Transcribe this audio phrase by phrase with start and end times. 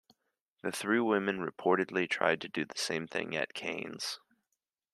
[0.63, 4.17] The three women reportedly tried to do the same thing at Cannes.